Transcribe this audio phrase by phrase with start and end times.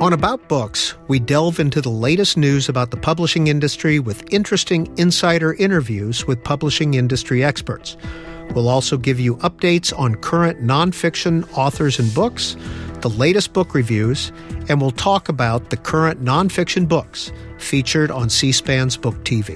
[0.00, 4.90] On About Books, we delve into the latest news about the publishing industry with interesting
[4.96, 7.98] insider interviews with publishing industry experts.
[8.54, 12.56] We'll also give you updates on current nonfiction authors and books,
[13.02, 14.32] the latest book reviews,
[14.70, 19.54] and we'll talk about the current nonfiction books featured on C SPAN's Book TV.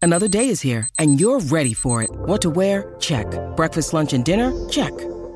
[0.00, 2.10] Another day is here, and you're ready for it.
[2.10, 2.94] What to wear?
[3.00, 3.26] Check.
[3.56, 4.52] Breakfast, lunch, and dinner?
[4.68, 4.92] Check.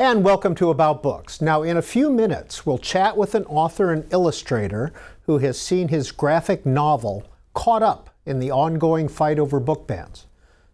[0.00, 1.40] And welcome to About Books.
[1.40, 5.88] Now, in a few minutes, we'll chat with an author and illustrator who has seen
[5.88, 10.26] his graphic novel caught up in the ongoing fight over book bans.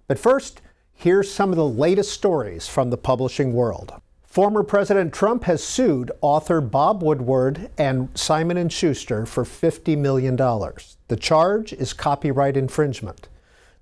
[0.09, 0.61] But first,
[0.93, 3.95] here's some of the latest stories from the publishing world.
[4.27, 10.37] Former President Trump has sued author Bob Woodward and Simon & Schuster for $50 million.
[10.37, 13.29] The charge is copyright infringement.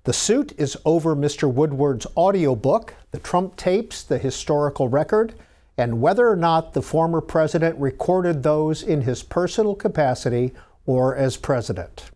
[0.05, 1.49] The suit is over Mr.
[1.49, 5.33] Woodward's audiobook, the Trump tapes, the historical record,
[5.77, 10.51] and whether or not the former president recorded those in his personal capacity
[10.85, 12.11] or as president.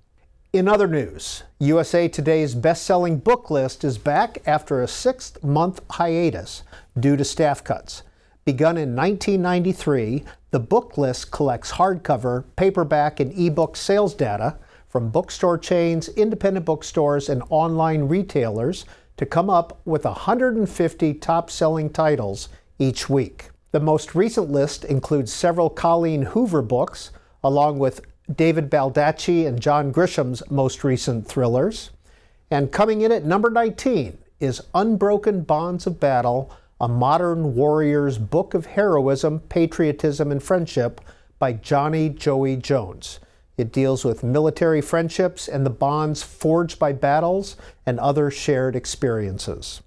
[0.52, 5.80] In other news, USA Today's best selling book list is back after a six month
[5.92, 6.64] hiatus
[7.00, 8.04] due to staff cuts.
[8.44, 15.58] Begun in 1993, the book list collects hardcover, paperback, and ebook sales data from bookstore
[15.58, 18.86] chains, independent bookstores, and online retailers
[19.18, 22.50] to come up with 150 top selling titles
[22.80, 23.50] each week.
[23.72, 27.12] The most recent list includes several Colleen Hoover books,
[27.44, 28.02] along with
[28.34, 31.92] David Baldacci and John Grisham's most recent thrillers.
[32.50, 38.54] And coming in at number 19 is Unbroken Bonds of Battle, a modern warrior's book
[38.54, 41.02] of heroism, patriotism, and friendship
[41.40, 43.20] by Johnny Joey Jones.
[43.58, 49.82] It deals with military friendships and the bonds forged by battles and other shared experiences.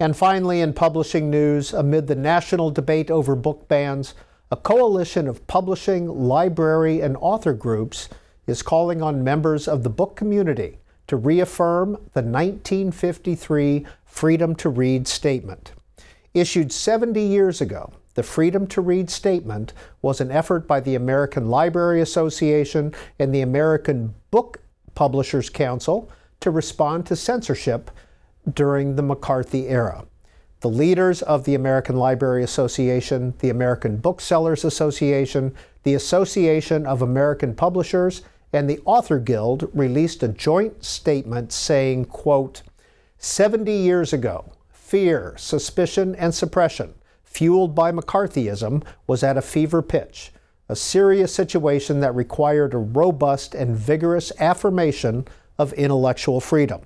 [0.00, 4.14] And finally, in publishing news, amid the national debate over book bans,
[4.50, 8.08] a coalition of publishing, library, and author groups
[8.46, 15.06] is calling on members of the book community to reaffirm the 1953 Freedom to Read
[15.06, 15.72] Statement.
[16.34, 19.72] Issued 70 years ago, the Freedom to Read statement
[20.02, 24.60] was an effort by the American Library Association and the American Book
[24.94, 26.10] Publishers Council
[26.40, 27.90] to respond to censorship
[28.52, 30.06] during the McCarthy era.
[30.60, 35.54] The leaders of the American Library Association, the American Booksellers Association,
[35.84, 38.22] the Association of American Publishers,
[38.52, 42.62] and the Author Guild released a joint statement saying, quote,
[43.18, 46.94] 70 years ago, fear, suspicion, and suppression
[47.30, 50.32] fueled by McCarthyism, was at a fever pitch,
[50.68, 55.26] a serious situation that required a robust and vigorous affirmation
[55.58, 56.80] of intellectual freedom.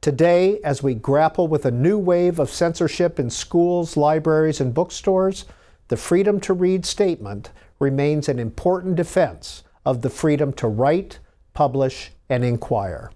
[0.00, 5.44] Today, as we grapple with a new wave of censorship in schools, libraries, and bookstores,
[5.88, 11.18] the Freedom to Read statement remains an important defense of the freedom to write,
[11.54, 13.10] publish, and inquire.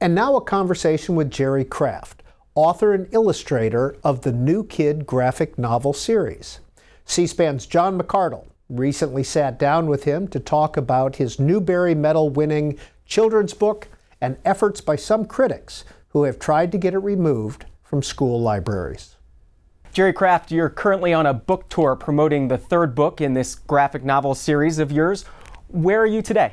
[0.00, 2.22] And now a conversation with Jerry Craft,
[2.54, 6.60] author and illustrator of the New Kid graphic novel series.
[7.04, 12.30] C SPAN's John McArdle recently sat down with him to talk about his Newbery Medal
[12.30, 13.88] winning children's book
[14.20, 19.16] and efforts by some critics who have tried to get it removed from school libraries.
[19.92, 24.04] Jerry Craft, you're currently on a book tour promoting the third book in this graphic
[24.04, 25.24] novel series of yours.
[25.68, 26.52] Where are you today?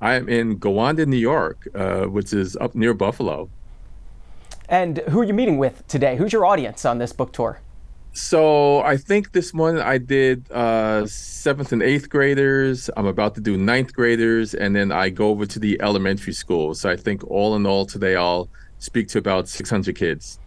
[0.00, 3.50] I'm in Gowanda, New York, uh, which is up near Buffalo.
[4.68, 6.16] And who are you meeting with today?
[6.16, 7.60] Who's your audience on this book tour?
[8.12, 12.88] So I think this one I did uh, seventh and eighth graders.
[12.96, 16.74] I'm about to do ninth graders, and then I go over to the elementary school.
[16.74, 20.38] So I think all in all today I'll speak to about 600 kids.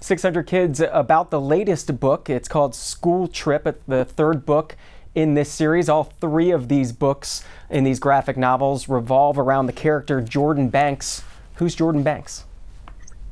[0.00, 2.30] 600 kids about the latest book.
[2.30, 4.76] It's called School Trip, the third book
[5.14, 5.90] in this series.
[5.90, 11.22] All three of these books in these graphic novels revolve around the character Jordan Banks.
[11.56, 12.44] Who's Jordan Banks?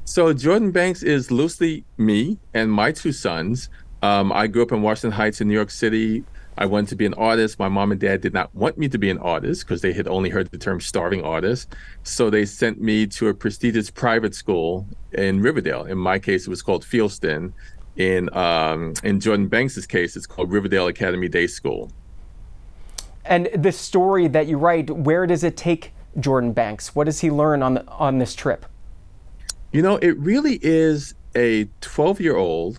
[0.09, 3.69] So Jordan Banks is loosely me and my two sons.
[4.01, 6.25] Um, I grew up in Washington Heights in New York City.
[6.57, 7.59] I wanted to be an artist.
[7.59, 10.09] My mom and dad did not want me to be an artist because they had
[10.09, 11.77] only heard the term starving artist.
[12.05, 15.85] So they sent me to a prestigious private school in Riverdale.
[15.85, 17.53] In my case, it was called Fieldston.
[17.97, 21.93] In um, in Jordan Banks's case, it's called Riverdale Academy Day School.
[23.27, 26.95] And the story that you write, where does it take Jordan Banks?
[26.95, 28.65] What does he learn on the, on this trip?
[29.73, 32.79] You know, it really is a 12 year old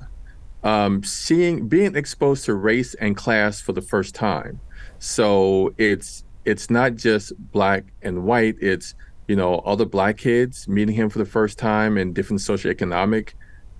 [0.63, 4.59] um, seeing being exposed to race and class for the first time.
[4.97, 8.55] So it's it's not just black and white.
[8.59, 8.95] It's
[9.27, 13.33] you know other black kids meeting him for the first time in different socioeconomic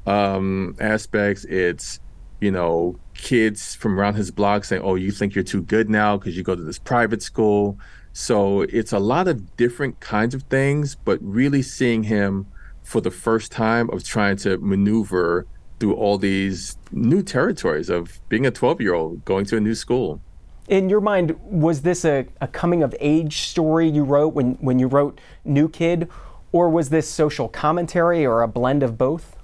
[0.06, 1.46] um, aspects.
[1.46, 2.00] It's
[2.40, 6.18] you know kids from around his block saying, "Oh, you think you're too good now
[6.18, 7.78] because you go to this private school."
[8.14, 12.48] So it's a lot of different kinds of things, but really seeing him
[12.90, 15.46] for the first time of trying to maneuver
[15.80, 19.76] through all these new territories of being a 12 year old going to a new
[19.76, 20.20] school.
[20.68, 24.80] In your mind, was this a, a coming of age story you wrote when, when
[24.80, 26.10] you wrote New Kid,
[26.52, 29.36] or was this social commentary or a blend of both?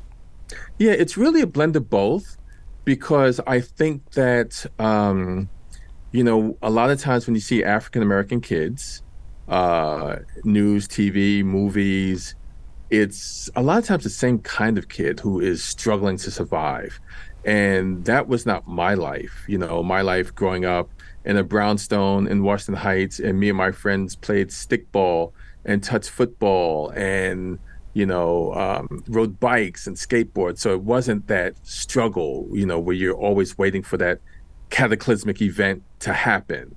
[0.79, 2.37] Yeah, it's really a blend of both
[2.83, 5.49] because I think that, um,
[6.11, 9.03] you know, a lot of times when you see African American kids,
[9.47, 12.33] uh, news, TV, movies,
[12.89, 16.99] it's a lot of times the same kind of kid who is struggling to survive.
[17.43, 19.43] And that was not my life.
[19.47, 20.89] You know, my life growing up
[21.25, 25.31] in a brownstone in Washington Heights, and me and my friends played stickball
[25.63, 27.59] and touch football and,
[27.93, 30.59] you know, um, rode bikes and skateboards.
[30.59, 34.19] So it wasn't that struggle, you know, where you're always waiting for that
[34.69, 36.75] cataclysmic event to happen,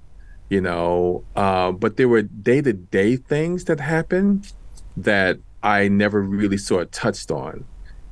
[0.49, 1.25] you know.
[1.37, 4.53] Uh, but there were day to day things that happened
[4.97, 7.65] that I never really saw it touched on.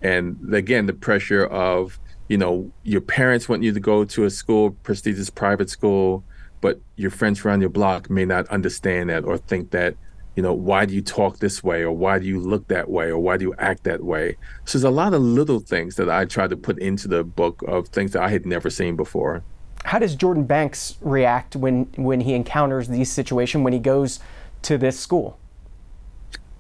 [0.02, 1.98] And again, the pressure of,
[2.28, 6.24] you know, your parents want you to go to a school, prestigious private school,
[6.60, 9.96] but your friends around your block may not understand that or think that,
[10.34, 13.08] you know, why do you talk this way or why do you look that way
[13.08, 14.36] or why do you act that way?
[14.64, 17.62] So there's a lot of little things that I tried to put into the book
[17.66, 19.42] of things that I had never seen before.
[19.84, 24.18] How does Jordan Banks react when when he encounters these situations when he goes
[24.62, 25.38] to this school?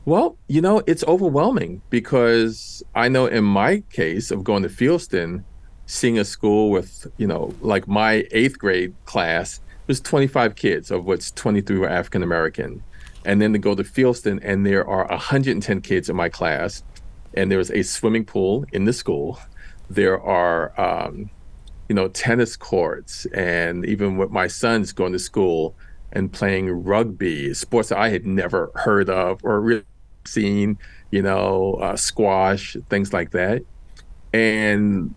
[0.06, 5.42] Well, you know, it's overwhelming because I know in my case of going to Fieldston,
[5.86, 11.06] seeing a school with, you know, like my eighth grade class was 25 kids, of
[11.06, 12.84] which 23 were African American.
[13.24, 16.84] And then to go to Fieldston, and there are 110 kids in my class,
[17.34, 19.40] and there's a swimming pool in the school.
[19.90, 21.30] There are, um,
[21.88, 25.74] you know, tennis courts, and even with my sons going to school
[26.12, 29.82] and playing rugby, sports that I had never heard of or really
[30.26, 30.78] seen,
[31.10, 33.62] you know, uh, squash, things like that.
[34.32, 35.14] And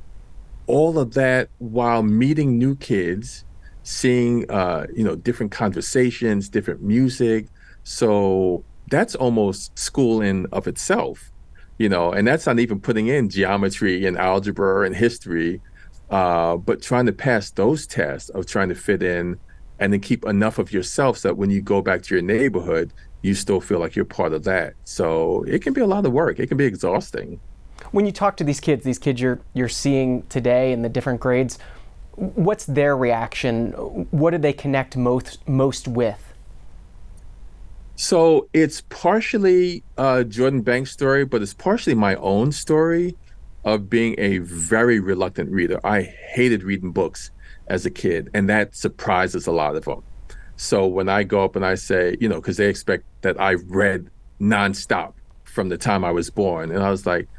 [0.68, 3.44] all of that while meeting new kids,
[3.84, 7.48] seeing, uh, you know, different conversations, different music.
[7.84, 11.32] So that's almost school in of itself,
[11.78, 15.62] you know, and that's not even putting in geometry and algebra and history,
[16.10, 19.40] uh, but trying to pass those tests of trying to fit in
[19.80, 22.94] and then keep enough of yourself so that when you go back to your neighborhood,
[23.22, 24.74] you still feel like you're part of that.
[24.86, 26.40] So it can be a lot of work.
[26.40, 27.40] It can be exhausting.
[27.92, 31.20] When you talk to these kids, these kids you're you're seeing today in the different
[31.20, 31.60] grades,
[32.16, 33.72] what's their reaction?
[34.12, 36.34] What do they connect most most with?
[37.96, 43.18] So it's partially uh, Jordan Banks' story, but it's partially my own story
[43.66, 45.86] of being a very reluctant reader.
[45.86, 47.32] I hated reading books
[47.68, 50.02] as a kid, and that surprises a lot of them.
[50.60, 53.54] So when I go up and I say, you know, because they expect that I
[53.54, 54.10] read
[54.42, 55.14] nonstop
[55.46, 57.30] from the time I was born, and I was like,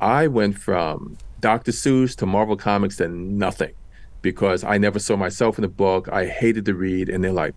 [0.00, 1.72] I went from Dr.
[1.72, 3.74] Seuss to Marvel Comics to nothing
[4.22, 6.08] because I never saw myself in a book.
[6.12, 7.56] I hated to read, and they're like,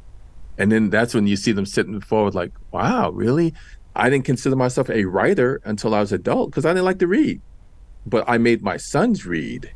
[0.58, 3.54] and then that's when you see them sitting forward, like, wow, really?
[3.96, 7.08] I didn't consider myself a writer until I was adult because I didn't like to
[7.08, 7.44] read,
[8.08, 9.72] but I made my sons read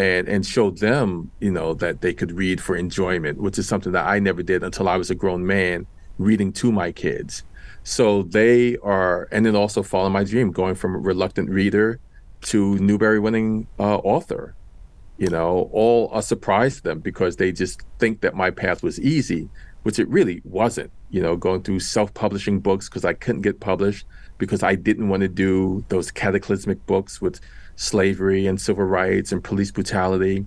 [0.00, 3.92] and and showed them, you know, that they could read for enjoyment, which is something
[3.92, 7.44] that I never did until I was a grown man reading to my kids.
[7.82, 12.00] So they are, and then also following my dream, going from reluctant reader
[12.42, 14.54] to Newbery winning uh, author.
[15.18, 18.98] You know, all a surprise to them because they just think that my path was
[18.98, 19.50] easy,
[19.82, 20.90] which it really wasn't.
[21.10, 24.06] You know, going through self publishing books because I couldn't get published
[24.38, 27.38] because I didn't want to do those cataclysmic books with
[27.80, 30.46] slavery and civil rights and police brutality.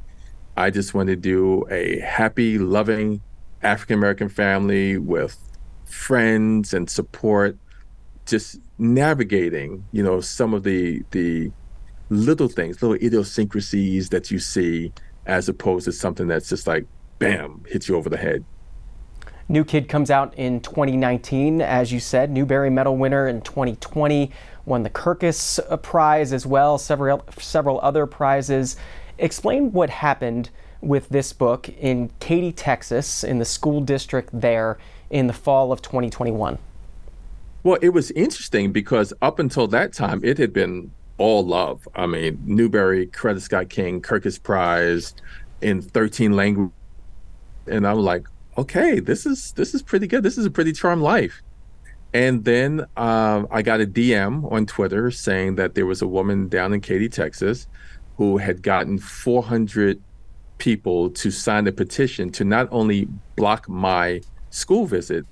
[0.56, 3.22] I just want to do a happy, loving
[3.64, 5.36] African American family with
[5.84, 7.58] friends and support,
[8.28, 11.52] just navigating, you know, some of the the
[12.12, 14.94] little things, little idiosyncrasies that you see,
[15.26, 16.86] as opposed to something that's just like,
[17.18, 18.46] bam, hits you over the head.
[19.50, 22.32] New Kid comes out in 2019, as you said.
[22.32, 24.32] Newbery Medal winner in 2020,
[24.66, 28.76] won the Kirkus uh, Prize as well, several several other prizes.
[29.18, 30.50] Explain what happened
[30.82, 34.78] with this book in Katy, Texas, in the school district there
[35.10, 36.58] in the fall of 2021.
[37.64, 41.88] Well, it was interesting because up until that time, it had been all love.
[41.96, 45.14] I mean, Newbery, Coretta Scott King, Kirkus Prize
[45.62, 46.74] in 13 languages.
[47.68, 48.28] And I'm like,
[48.58, 50.24] okay, this is this is pretty good.
[50.24, 51.42] This is a pretty charmed life.
[52.14, 56.48] And then um, I got a DM on Twitter saying that there was a woman
[56.48, 57.68] down in Katy, Texas,
[58.18, 60.00] who had gotten 400
[60.60, 65.26] people to sign a petition to not only block my school visit,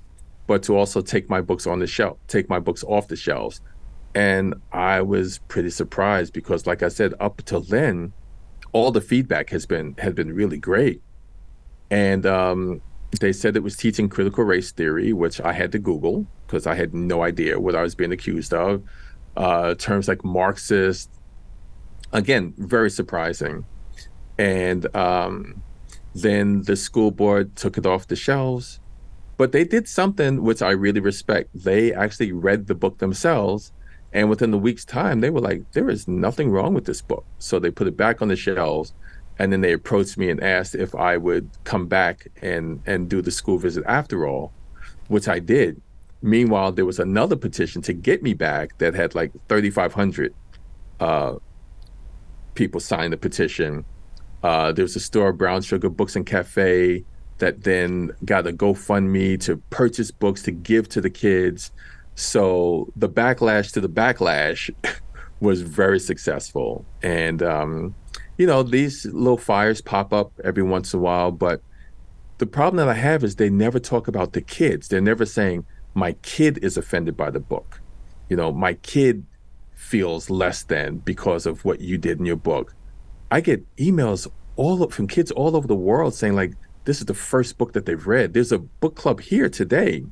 [0.48, 3.60] but to also take my books on the shelf, take my books off the shelves.
[4.14, 8.12] And I was pretty surprised because, like I said, up until then,
[8.72, 11.00] all the feedback has been had been really great.
[11.90, 12.82] And um,
[13.20, 16.74] they said it was teaching critical race theory, which I had to Google because I
[16.74, 18.82] had no idea what I was being accused of.
[19.36, 21.10] Uh, terms like Marxist,
[22.12, 23.64] again, very surprising.
[24.38, 25.62] And um,
[26.14, 28.80] then the school board took it off the shelves.
[29.36, 31.50] But they did something which I really respect.
[31.54, 33.72] They actually read the book themselves.
[34.12, 37.24] And within the week's time, they were like, there is nothing wrong with this book.
[37.38, 38.92] So they put it back on the shelves
[39.42, 43.20] and then they approached me and asked if I would come back and and do
[43.20, 44.52] the school visit after all,
[45.08, 45.82] which I did.
[46.22, 50.32] Meanwhile, there was another petition to get me back that had like 3,500
[51.00, 51.34] uh,
[52.54, 53.84] people sign the petition.
[54.44, 57.04] Uh, there was a store, Brown Sugar Books and Cafe,
[57.38, 61.72] that then got a GoFundMe to purchase books to give to the kids.
[62.14, 64.70] So the backlash to the backlash
[65.40, 66.84] was very successful.
[67.02, 67.96] And um,
[68.42, 71.62] you know, these little fires pop up every once in a while, but
[72.38, 74.88] the problem that I have is they never talk about the kids.
[74.88, 77.80] They're never saying, my kid is offended by the book.
[78.28, 79.24] You know, my kid
[79.76, 82.74] feels less than because of what you did in your book.
[83.30, 87.14] I get emails all from kids all over the world saying, like, this is the
[87.14, 88.34] first book that they've read.
[88.34, 90.04] There's a book club here today.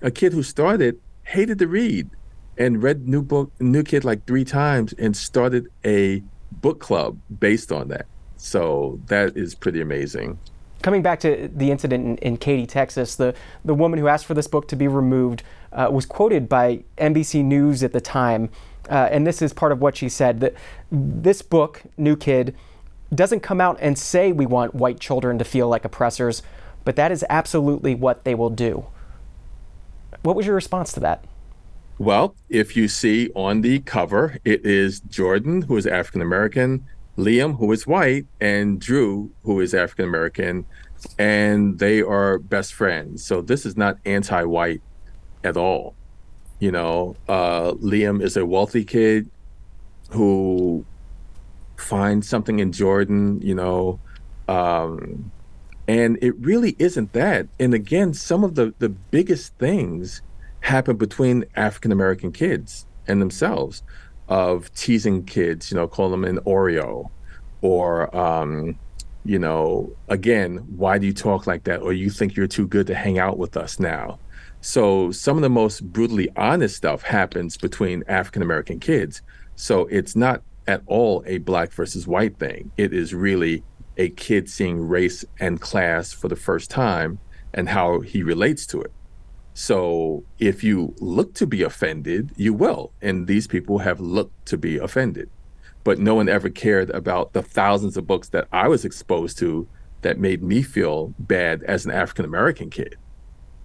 [0.00, 2.08] A kid who started hated to read
[2.56, 6.22] and read new book new kid like three times and started a
[6.60, 8.06] book club based on that.
[8.36, 10.38] So that is pretty amazing.
[10.82, 13.34] Coming back to the incident in, in Katy, Texas, the,
[13.64, 17.44] the woman who asked for this book to be removed uh, was quoted by NBC
[17.44, 18.50] News at the time.
[18.88, 20.54] Uh, and this is part of what she said that
[20.90, 22.54] this book, New Kid,
[23.14, 26.42] doesn't come out and say we want white children to feel like oppressors,
[26.84, 28.86] but that is absolutely what they will do.
[30.22, 31.24] What was your response to that?
[31.98, 36.86] Well, if you see on the cover, it is Jordan, who is African American,
[37.16, 40.66] Liam, who is white, and Drew, who is African American,
[41.18, 43.24] and they are best friends.
[43.24, 44.82] So this is not anti white
[45.42, 45.94] at all.
[46.58, 49.30] You know, uh, Liam is a wealthy kid
[50.10, 50.84] who
[51.78, 54.00] finds something in Jordan, you know,
[54.48, 55.30] um,
[55.88, 57.48] and it really isn't that.
[57.58, 60.20] And again, some of the, the biggest things
[60.66, 63.82] happen between African American kids and themselves
[64.28, 67.08] of teasing kids, you know, calling them an Oreo
[67.62, 68.76] or, um,
[69.24, 71.82] you know, again, why do you talk like that?
[71.82, 74.18] Or you think you're too good to hang out with us now.
[74.60, 79.22] So some of the most brutally honest stuff happens between African American kids.
[79.54, 82.72] So it's not at all a black versus white thing.
[82.76, 83.62] It is really
[83.96, 87.20] a kid seeing race and class for the first time
[87.54, 88.92] and how he relates to it.
[89.58, 92.92] So if you look to be offended, you will.
[93.00, 95.30] And these people have looked to be offended.
[95.82, 99.66] But no one ever cared about the thousands of books that I was exposed to
[100.02, 102.96] that made me feel bad as an African American kid.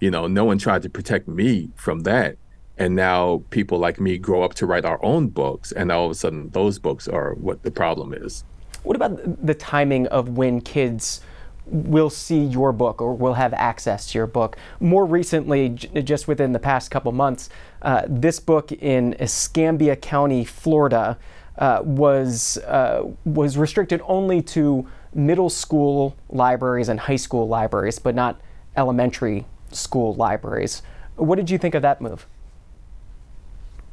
[0.00, 2.38] You know, no one tried to protect me from that.
[2.78, 6.10] And now people like me grow up to write our own books, and all of
[6.10, 8.44] a sudden those books are what the problem is.
[8.82, 11.20] What about the timing of when kids
[11.66, 14.56] will see your book or will have access to your book.
[14.80, 17.48] More recently, j- just within the past couple months,
[17.82, 21.18] uh, this book in Escambia County, Florida,
[21.58, 28.14] uh, was uh, was restricted only to middle school libraries and high school libraries, but
[28.14, 28.40] not
[28.76, 30.82] elementary school libraries.
[31.16, 32.26] What did you think of that move?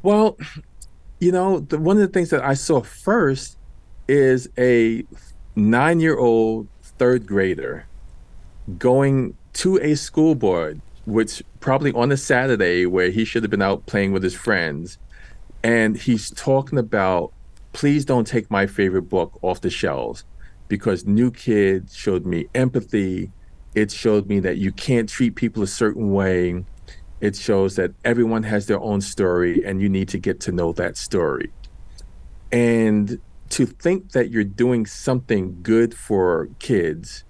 [0.02, 0.38] Well,
[1.18, 3.58] you know, the, one of the things that I saw first
[4.08, 5.04] is a
[5.54, 6.66] nine-year-old
[7.00, 7.86] third grader
[8.76, 13.62] going to a school board, which probably on a Saturday where he should have been
[13.62, 14.98] out playing with his friends,
[15.62, 17.32] and he's talking about,
[17.72, 20.24] please don't take my favorite book off the shelves
[20.68, 23.30] because New Kid showed me empathy.
[23.74, 26.66] It showed me that you can't treat people a certain way.
[27.22, 30.72] It shows that everyone has their own story and you need to get to know
[30.74, 31.50] that story.
[32.52, 33.18] And
[33.50, 37.24] to think that you're doing something good for kids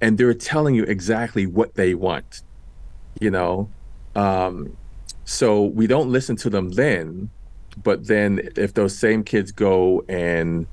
[0.00, 2.42] and they're telling you exactly what they want,
[3.20, 3.68] you know?
[4.16, 4.76] Um,
[5.24, 7.30] so we don't listen to them then,
[7.82, 10.66] but then if those same kids go and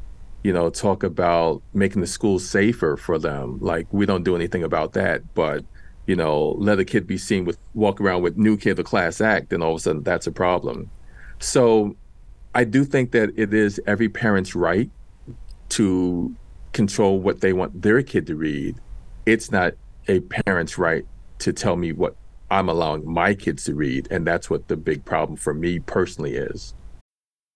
[0.44, 4.64] you know talk about making the school safer for them like we don't do anything
[4.64, 5.66] about that but
[6.06, 9.20] you know let a kid be seen with walk around with new kid the class
[9.20, 10.90] act then all of a sudden that's a problem
[11.40, 11.96] so
[12.56, 14.90] i do think that it is every parent's right
[15.70, 16.36] to
[16.74, 18.76] control what they want their kid to read.
[19.26, 19.74] It's not
[20.08, 21.06] a parent's right
[21.40, 22.16] to tell me what
[22.50, 26.36] i'm allowing my kids to read and that's what the big problem for me personally
[26.36, 26.74] is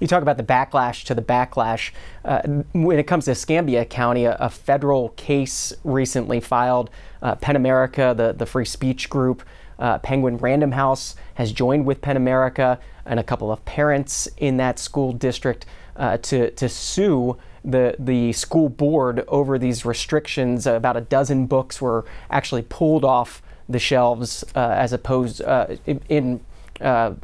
[0.00, 1.90] You talk about the backlash to the backlash.
[2.24, 2.40] Uh,
[2.72, 6.88] when it comes to Escambia County, a, a federal case recently filed.
[7.22, 9.42] Uh, PEN America, the, the free speech group,
[9.78, 14.56] uh, Penguin Random House has joined with PEN America and a couple of parents in
[14.56, 15.66] that school district
[15.96, 20.66] uh, to, to sue the, the school board over these restrictions.
[20.66, 26.00] About a dozen books were actually pulled off the shelves uh, as opposed uh, in,
[26.08, 26.40] in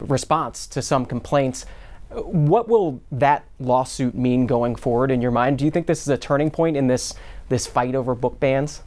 [0.00, 1.64] response to some complaints.
[2.10, 5.58] What will that lawsuit mean going forward in your mind?
[5.58, 7.14] Do you think this is a turning point in this
[7.48, 8.82] this fight over book bans?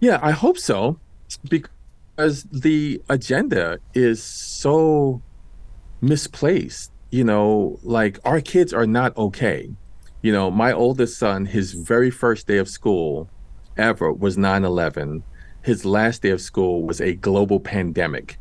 [0.00, 0.98] Yeah, I hope so,
[1.48, 5.22] because the agenda is so
[6.00, 6.90] misplaced.
[7.10, 9.70] You know, like our kids are not okay.
[10.22, 13.28] You know, my oldest son, his very first day of school
[13.76, 15.22] ever was 9 11.
[15.62, 18.38] His last day of school was a global pandemic.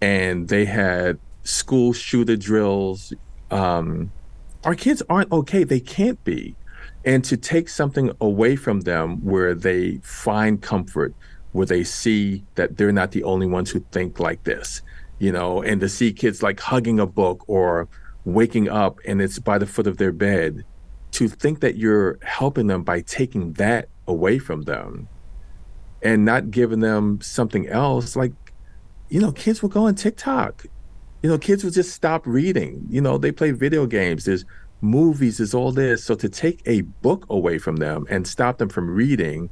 [0.00, 1.18] And they had
[1.48, 3.12] school shooter drills.
[3.50, 4.12] Um,
[4.64, 5.64] our kids aren't okay.
[5.64, 6.54] They can't be.
[7.04, 11.14] And to take something away from them where they find comfort,
[11.52, 14.82] where they see that they're not the only ones who think like this,
[15.18, 17.88] you know, and to see kids like hugging a book or
[18.24, 20.64] waking up and it's by the foot of their bed,
[21.12, 25.08] to think that you're helping them by taking that away from them
[26.02, 28.32] and not giving them something else, like,
[29.08, 30.66] you know, kids will go on TikTok
[31.22, 32.86] you know, kids will just stop reading.
[32.88, 34.24] You know, they play video games.
[34.24, 34.44] There's
[34.80, 35.38] movies.
[35.38, 36.04] There's all this.
[36.04, 39.50] So to take a book away from them and stop them from reading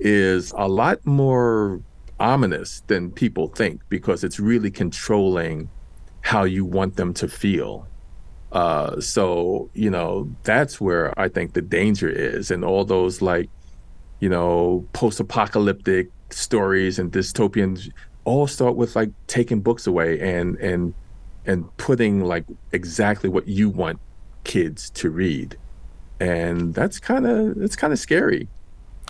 [0.00, 1.80] is a lot more
[2.20, 5.68] ominous than people think because it's really controlling
[6.22, 7.86] how you want them to feel.
[8.52, 13.50] Uh, so you know that's where I think the danger is, and all those like,
[14.20, 17.92] you know, post-apocalyptic stories and dystopian
[18.24, 20.94] all start with like taking books away and and
[21.46, 24.00] and putting like exactly what you want
[24.44, 25.56] kids to read.
[26.20, 28.48] And that's kind of it's kind of scary.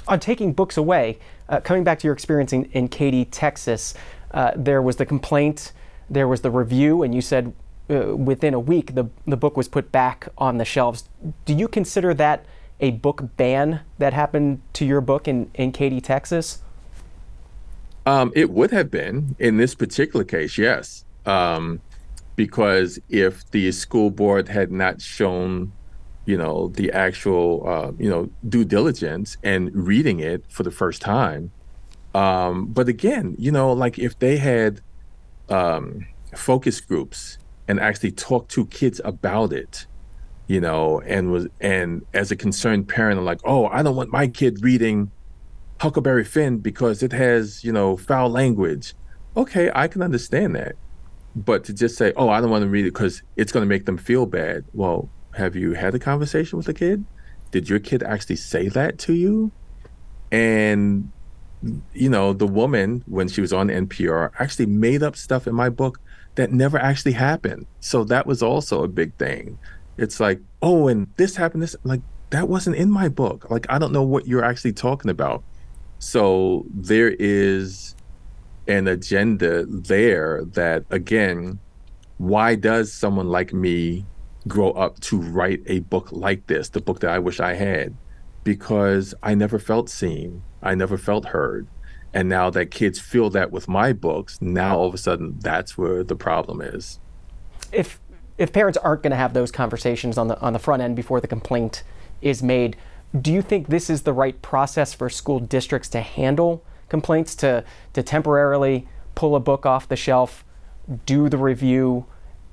[0.09, 3.95] On taking books away uh, coming back to your experience in, in katy texas
[4.33, 5.73] uh, there was the complaint
[6.11, 7.55] there was the review and you said
[7.91, 11.09] uh, within a week the, the book was put back on the shelves.
[11.45, 12.45] Do you consider that
[12.81, 16.59] a book ban that happened to your book in, in katy texas
[18.07, 21.81] um, it would have been in this particular case, yes, um,
[22.37, 25.73] because if the school board had not shown,
[26.27, 31.01] you know, the actual, uh, you know, due diligence and reading it for the first
[31.01, 31.51] time.
[32.15, 34.81] Um, but again, you know, like if they had
[35.49, 37.39] um, focus groups
[37.69, 39.87] and actually talked to kids about it,
[40.47, 44.11] you know, and was and as a concerned parent, I'm like, oh, I don't want
[44.11, 45.11] my kid reading
[45.85, 48.95] Huckleberry Finn because it has, you know, foul language.
[49.37, 50.77] Okay, I can understand that.
[51.37, 53.69] But to just say, oh, I don't want to read it because it's going to
[53.69, 54.65] make them feel bad.
[54.73, 57.05] Well, have you had a conversation with the kid?
[57.51, 59.53] Did your kid actually say that to you?
[60.33, 61.13] And,
[61.93, 65.69] you know, the woman, when she was on NPR, actually made up stuff in my
[65.69, 66.01] book
[66.37, 67.67] that never actually happened.
[67.81, 69.59] So that was also a big thing.
[69.99, 73.51] It's like, oh, and this happened, this, like, that wasn't in my book.
[73.51, 75.45] Like, I don't know what you're actually talking about.
[75.99, 77.95] So there is
[78.69, 81.59] an agenda there that, again,
[82.19, 84.07] why does someone like me
[84.47, 87.97] grow up to write a book like this, the book that I wish I had?
[88.45, 91.67] Because I never felt seen, I never felt heard.
[92.13, 95.77] And now that kids feel that with my books, now all of a sudden that's
[95.77, 97.01] where the problem is.
[97.73, 98.01] If
[98.39, 101.21] if parents aren't going to have those conversations on the on the front end before
[101.21, 101.83] the complaint
[102.23, 102.77] is made,
[103.21, 107.65] do you think this is the right process for school districts to handle complaints to
[107.93, 110.45] to temporarily pull a book off the shelf,
[111.07, 112.07] do the review,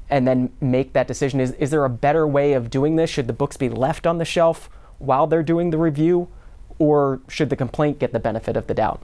[0.10, 1.40] and then make that decision?
[1.40, 3.10] Is is there a better way of doing this?
[3.10, 4.70] Should the books be left on the shelf
[5.00, 6.28] while they're doing the review,
[6.78, 9.02] or should the complaint get the benefit of the doubt?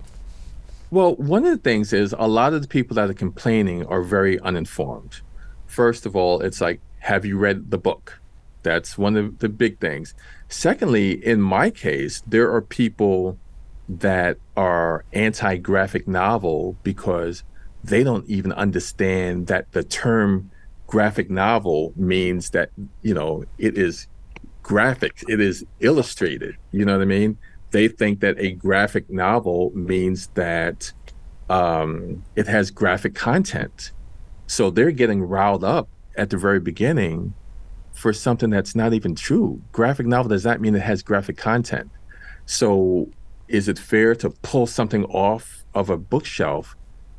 [0.89, 4.03] Well, one of the things is a lot of the people that are complaining are
[4.03, 5.21] very uninformed.
[5.65, 8.19] First of all, it's like, have you read the book?
[8.67, 10.13] That's one of the big things.
[10.49, 13.37] Secondly, in my case, there are people
[13.89, 17.43] that are anti graphic novel because
[17.83, 20.51] they don't even understand that the term
[20.87, 22.69] graphic novel means that,
[23.01, 24.07] you know, it is
[24.63, 26.57] graphic, it is illustrated.
[26.71, 27.37] You know what I mean?
[27.71, 30.91] they think that a graphic novel means that
[31.49, 33.91] um, it has graphic content.
[34.47, 37.33] So they're getting riled up at the very beginning
[37.97, 39.59] for something that's not even true.
[39.71, 41.89] Graphic novel does not mean it has graphic content.
[42.45, 43.09] So
[43.47, 46.75] is it fair to pull something off of a bookshelf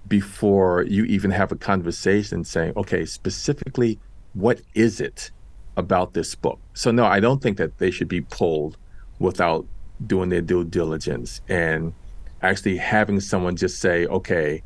[0.07, 3.99] before you even have a conversation saying, okay, specifically,
[4.35, 5.33] what is it
[5.77, 6.61] about this book?
[6.75, 8.79] So, no, I don't think that they should be pulled
[9.19, 9.67] without
[10.07, 11.93] doing their due diligence and
[12.43, 14.63] actually having someone just say, okay,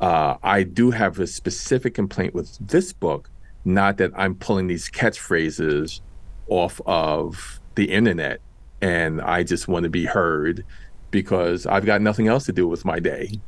[0.00, 3.28] uh, I do have a specific complaint with this book,
[3.64, 6.00] not that I'm pulling these catchphrases
[6.48, 8.40] off of the internet
[8.80, 10.64] and I just want to be heard
[11.10, 13.40] because I've got nothing else to do with my day.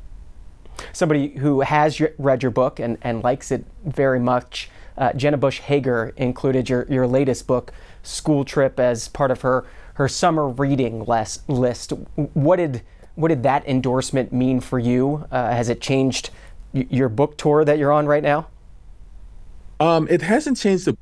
[0.92, 5.60] Somebody who has read your book and, and likes it very much, uh, Jenna Bush
[5.60, 7.72] Hager included your, your latest book,
[8.02, 11.92] School Trip, as part of her her summer reading list.
[12.14, 12.82] What did
[13.14, 15.26] what did that endorsement mean for you?
[15.30, 16.30] Uh, has it changed
[16.72, 18.48] y- your book tour that you're on right now?
[19.82, 20.96] Um, it hasn't changed the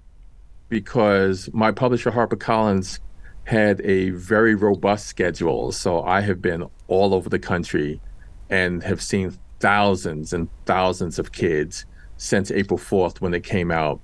[0.71, 2.99] because my publisher HarperCollins
[3.45, 5.71] had a very robust schedule.
[5.71, 8.01] So I have been all over the country
[8.49, 11.85] and have seen thousands and thousands of kids
[12.17, 14.01] since April 4th when it came out.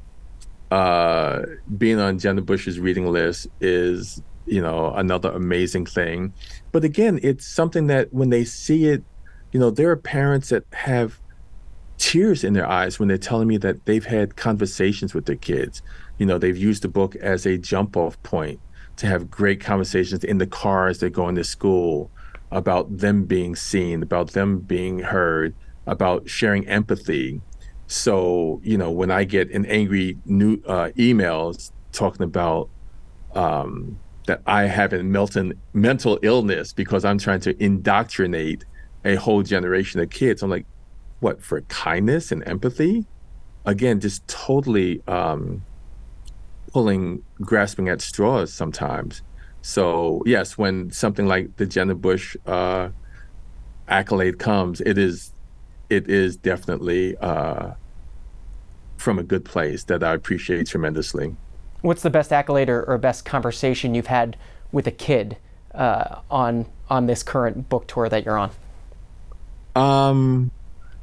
[0.70, 1.40] Uh,
[1.78, 6.34] being on Jenna Bush's reading list is you know, another amazing thing.
[6.70, 9.02] But again, it's something that when they see it,
[9.52, 11.18] you know, there are parents that have
[12.06, 15.82] tears in their eyes when they're telling me that they've had conversations with their kids.
[16.18, 18.60] You know, they've used the book as a jump off point
[18.98, 22.08] to have great conversations in the car as they're going to school
[22.52, 25.52] about them being seen, about them being heard,
[25.88, 27.40] about sharing empathy.
[27.88, 32.68] So, you know, when I get an angry new uh, emails talking about
[33.34, 38.64] um, that I have a mental illness because I'm trying to indoctrinate
[39.04, 40.44] a whole generation of kids.
[40.44, 40.66] I'm like,
[41.20, 43.04] what for kindness and empathy?
[43.64, 45.64] Again, just totally um,
[46.72, 49.22] pulling, grasping at straws sometimes.
[49.62, 52.90] So yes, when something like the Jenna Bush uh,
[53.88, 55.32] accolade comes, it is,
[55.90, 57.72] it is definitely uh,
[58.96, 61.34] from a good place that I appreciate tremendously.
[61.82, 64.36] What's the best accolade or, or best conversation you've had
[64.72, 65.36] with a kid
[65.74, 68.50] uh, on on this current book tour that you're on?
[69.74, 70.50] Um,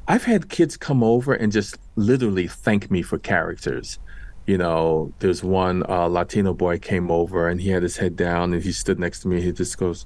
[0.08, 4.00] I've had kids come over and just literally thank me for characters.
[4.46, 8.54] You know, there's one uh, Latino boy came over and he had his head down
[8.54, 9.42] and he stood next to me.
[9.42, 10.06] He just goes,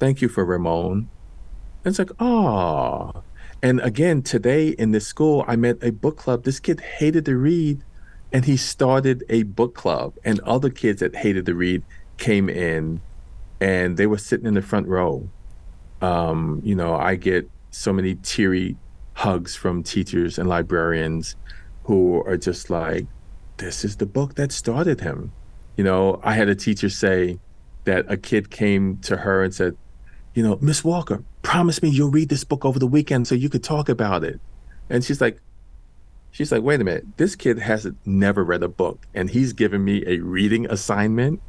[0.00, 1.08] "Thank you for Ramon."
[1.84, 3.22] And it's like, oh.
[3.62, 6.42] And again, today in this school, I met a book club.
[6.42, 7.84] This kid hated to read,
[8.32, 11.82] and he started a book club and other kids that hated to read
[12.18, 13.00] came in
[13.60, 15.28] and they were sitting in the front row
[16.02, 18.76] um, you know i get so many teary
[19.16, 21.36] hugs from teachers and librarians
[21.84, 23.06] who are just like
[23.58, 25.32] this is the book that started him
[25.76, 27.38] you know i had a teacher say
[27.84, 29.76] that a kid came to her and said
[30.34, 33.48] you know miss walker promise me you'll read this book over the weekend so you
[33.48, 34.40] could talk about it
[34.90, 35.40] and she's like
[36.36, 39.82] She's like, wait a minute, this kid hasn't never read a book and he's given
[39.82, 41.40] me a reading assignment.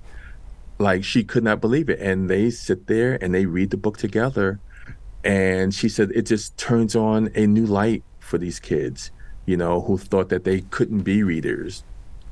[0.80, 2.00] Like she could not believe it.
[2.00, 4.62] And they sit there and they read the book together.
[5.28, 9.12] And she said it just turns on a new light for these kids,
[9.46, 11.84] you know, who thought that they couldn't be readers.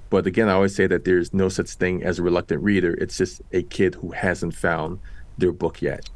[0.09, 2.93] But again, I always say that there's no such thing as a reluctant reader.
[2.93, 4.99] It's just a kid who hasn't found
[5.37, 6.09] their book yet.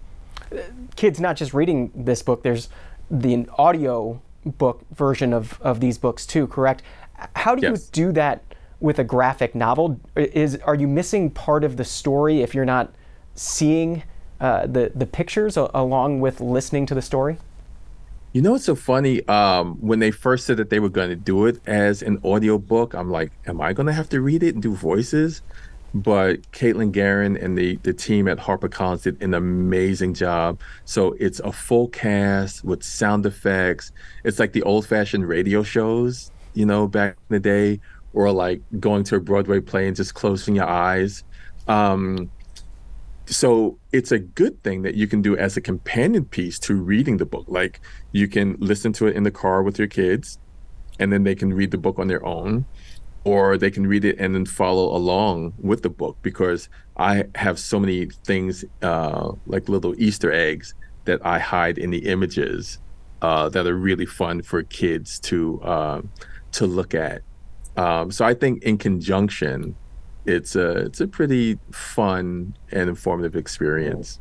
[0.96, 2.70] Kids not just reading this book, there's
[3.12, 6.82] the audio book version of, of these books too, correct?
[7.36, 7.72] How do Yes.
[7.72, 8.42] you do that
[8.80, 10.00] with a graphic novel?
[10.16, 12.94] Is are you missing part of the story if you're not
[13.36, 14.04] seeing
[14.40, 17.38] uh, the the pictures a- along with listening to the story?
[18.32, 19.28] You know it's so funny?
[19.28, 22.60] Um, when they first said that they were going to do it as an audio
[22.60, 25.42] book, I'm like, am I going to have to read it and do voices?
[25.96, 30.60] But Caitlin Guerin and the, the team at HarperCollins did an amazing job.
[30.86, 33.92] So it's a full cast with sound effects.
[34.24, 37.80] It's like the old fashioned radio shows, you know, back in the day,
[38.14, 41.24] or like going to a Broadway play and just closing your eyes.
[41.68, 42.30] Um,
[43.30, 47.18] so it's a good thing that you can do as a companion piece to reading
[47.18, 47.46] the book.
[47.48, 47.80] Like
[48.12, 50.40] you can listen to it in the car with your kids
[51.00, 52.66] and then they can read the book on their own
[53.24, 57.60] or they can read it and then follow along with the book because i have
[57.60, 60.74] so many things uh, like little easter eggs
[61.06, 62.80] that i hide in the images
[63.22, 66.02] uh, that are really fun for kids to uh,
[66.54, 67.22] to look at.
[67.76, 69.76] Um, so i think in conjunction
[70.26, 74.20] it's a it's a pretty fun and informative experience.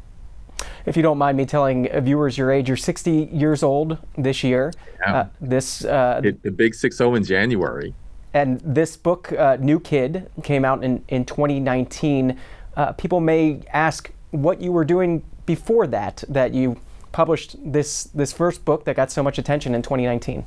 [0.87, 4.42] If you don't mind me telling uh, viewers your age, you're 60 years old this
[4.42, 4.72] year.
[5.00, 5.16] Yeah.
[5.16, 7.94] Uh, this uh, It, the big six zero in January.
[8.34, 12.38] and this book, uh, New Kid, came out in in 2019.
[12.76, 16.24] Uh, people may ask what you were doing before that.
[16.28, 16.76] That you
[17.12, 20.44] published this this first book that got so much attention in 2019.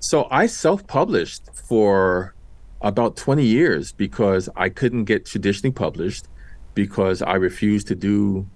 [0.00, 2.34] So I self-published for
[2.82, 6.26] about 20 years because I couldn't get traditionally published
[6.74, 8.46] because I refused to do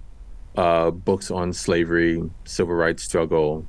[0.56, 3.66] uh, books on slavery, civil rights struggle,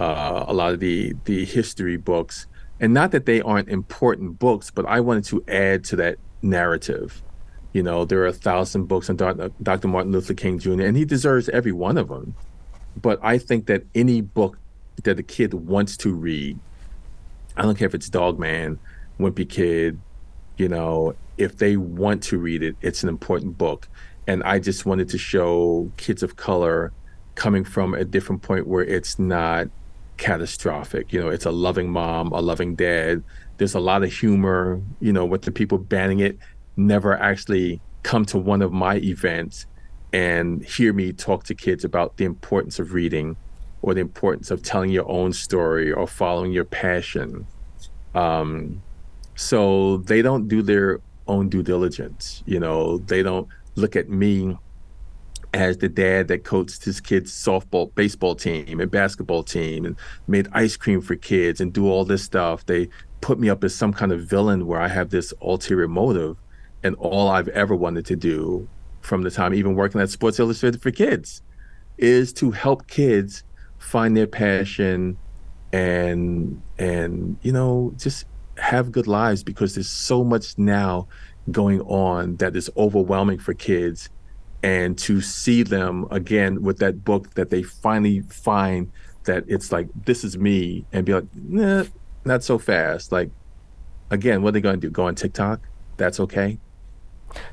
[0.00, 2.46] uh, a lot of the the history books,
[2.80, 7.22] and not that they aren't important books, but I wanted to add to that narrative.
[7.72, 9.88] You know, there are a thousand books on Dr.
[9.88, 12.34] Martin Luther King Jr., and he deserves every one of them.
[13.00, 14.58] But I think that any book
[15.04, 16.58] that a kid wants to read,
[17.56, 18.78] I don't care if it's Dog Man,
[19.18, 19.98] Wimpy Kid,
[20.56, 23.88] you know, if they want to read it, it's an important book.
[24.26, 26.92] And I just wanted to show kids of color
[27.34, 29.68] coming from a different point where it's not
[30.16, 31.12] catastrophic.
[31.12, 33.22] You know, it's a loving mom, a loving dad.
[33.56, 36.36] There's a lot of humor, you know, with the people banning it,
[36.76, 39.66] never actually come to one of my events
[40.12, 43.36] and hear me talk to kids about the importance of reading
[43.82, 47.46] or the importance of telling your own story or following your passion.
[48.14, 48.82] Um,
[49.38, 52.42] so they don't do their own due diligence.
[52.44, 53.46] You know, they don't
[53.76, 54.58] look at me
[55.54, 59.94] as the dad that coached his kids' softball, baseball team, and basketball team, and
[60.26, 62.66] made ice cream for kids and do all this stuff.
[62.66, 62.88] They
[63.20, 66.36] put me up as some kind of villain where I have this ulterior motive,
[66.82, 68.68] and all I've ever wanted to do
[69.02, 71.42] from the time even working at Sports Illustrated for Kids
[71.96, 73.44] is to help kids
[73.78, 75.16] find their passion
[75.72, 78.24] and and you know just
[78.58, 81.08] have good lives because there's so much now
[81.50, 84.10] going on that is overwhelming for kids
[84.62, 88.90] and to see them again with that book that they finally find
[89.24, 91.84] that it's like this is me and be like nah,
[92.24, 93.30] not so fast like
[94.10, 95.60] again what are they going to do go on tiktok
[95.96, 96.58] that's okay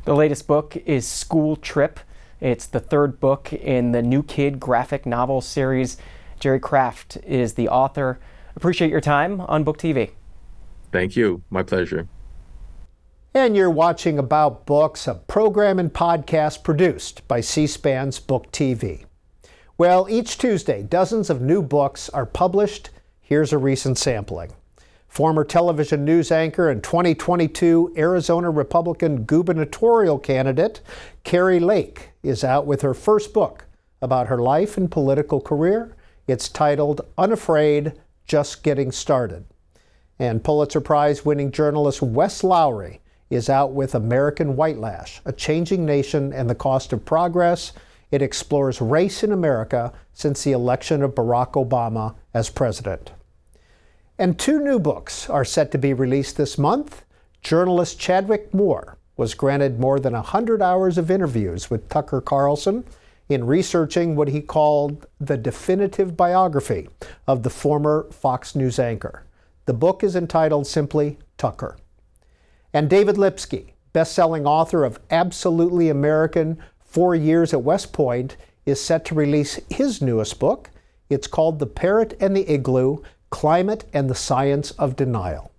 [0.05, 1.99] The latest book is School Trip.
[2.39, 5.97] It's the third book in the New Kid graphic novel series.
[6.39, 8.19] Jerry Craft is the author.
[8.55, 10.11] Appreciate your time on Book TV.
[10.95, 12.07] Thank you my pleasure
[13.33, 19.03] And you're watching About Books, a program and podcast produced by C SPAN's Book TV.
[19.77, 22.91] Well, each Tuesday, dozens of new books are published.
[23.19, 24.53] Here's a recent sampling.
[25.09, 30.79] Former television news anchor and 2022 Arizona Republican gubernatorial candidate
[31.25, 33.65] Kari Lake is out with her first book
[34.01, 35.97] about her life and political career.
[36.25, 39.43] It's titled Unafraid Just Getting Started.
[40.19, 46.31] And Pulitzer Prize winning journalist Wes Lowery is out with American Whitelash, A Changing Nation
[46.31, 47.73] and the Cost of Progress.
[48.11, 53.11] It explores race in America since the election of Barack Obama as president.
[54.17, 57.03] And two new books are set to be released this month.
[57.41, 62.85] Journalist Chadwick Moore was granted more than 100 hours of interviews with Tucker Carlson
[63.27, 66.87] in researching what he called the definitive biography
[67.27, 69.23] of the former Fox News anchor.
[69.65, 71.77] The book is entitled simply Tucker.
[72.73, 79.05] And David Lipsky, best-selling author of Absolutely American: Four Years at West Point, is set
[79.05, 80.69] to release his newest book.
[81.09, 82.97] It's called The Parrot and the Igloo:
[83.31, 85.51] Climate and the Science of Denial.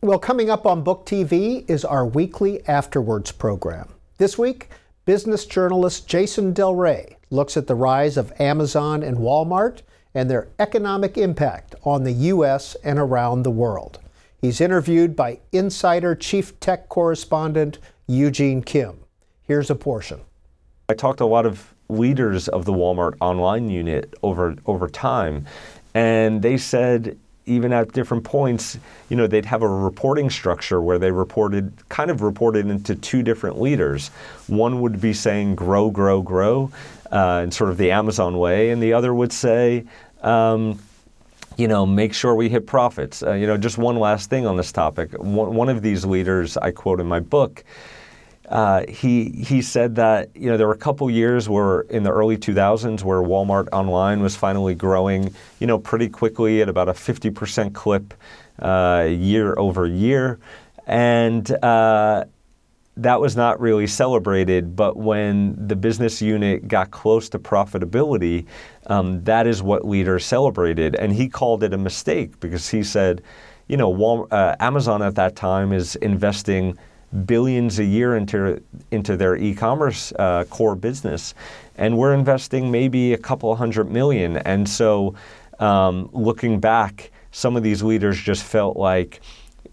[0.00, 3.94] Well, coming up on Book TV is our weekly After Words program.
[4.18, 4.70] This week,
[5.04, 9.82] business journalist Jason Del Rey looks at the rise of Amazon and Walmart
[10.16, 12.74] and their economic impact on the U.S.
[12.82, 14.00] and around the world.
[14.40, 19.00] He's interviewed by Insider Chief Tech Correspondent Eugene Kim.
[19.42, 20.22] Here's a portion.
[20.88, 25.44] I talked to a lot of leaders of the Walmart online unit over over time,
[25.94, 28.78] and they said even at different points,
[29.08, 33.22] you know, they'd have a reporting structure where they reported, kind of reported into two
[33.22, 34.08] different leaders.
[34.48, 36.70] One would be saying grow, grow, grow,
[37.12, 39.84] uh, in sort of the Amazon way, and the other would say,
[40.22, 40.80] um,
[41.56, 43.22] you know, make sure we hit profits.
[43.22, 45.12] Uh, you know, just one last thing on this topic.
[45.12, 47.64] One, one of these leaders I quote in my book
[48.48, 52.10] uh, he he said that you know there were a couple years where in the
[52.10, 56.92] early 2000s where Walmart online was finally growing you know pretty quickly at about a
[56.92, 58.14] 50% clip
[58.60, 60.38] uh, year over year,
[60.86, 62.24] and uh,
[62.96, 64.76] that was not really celebrated.
[64.76, 68.46] But when the business unit got close to profitability,
[68.86, 73.22] um, that is what leaders celebrated, and he called it a mistake because he said,
[73.66, 76.78] you know, uh, Amazon at that time is investing
[77.24, 81.34] billions a year into into their e-commerce uh, core business,
[81.76, 84.38] and we're investing maybe a couple hundred million.
[84.38, 85.14] And so,
[85.58, 89.20] um, looking back, some of these leaders just felt like,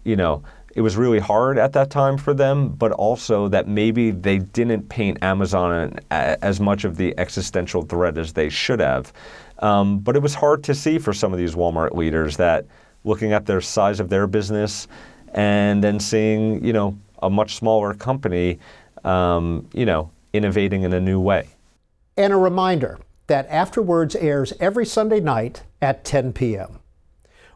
[0.04, 0.42] you know,
[0.74, 4.88] it was really hard at that time for them, but also that maybe they didn't
[4.88, 9.12] paint Amazon as much of the existential threat as they should have.
[9.60, 12.66] Um, but it was hard to see for some of these Walmart leaders that
[13.04, 14.88] looking at their size of their business
[15.34, 18.58] and then seeing, you know, a much smaller company,
[19.02, 21.48] um, you know, innovating in a new way.
[22.16, 26.80] And a reminder that After Words airs every Sunday night at 10 p.m.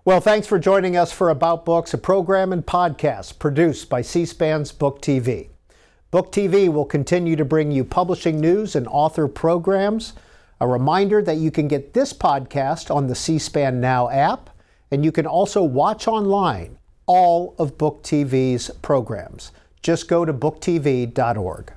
[0.04, 4.24] Well, thanks for joining us for About Books, a program and podcast produced by C
[4.24, 5.50] SPAN's Book TV.
[6.10, 10.14] Book TV will continue to bring you publishing news and author programs.
[10.60, 14.48] A reminder that you can get this podcast on the C SPAN Now app,
[14.90, 16.77] and you can also watch online
[17.08, 19.50] all of Book TV's programs.
[19.82, 21.72] Just go to booktv.org.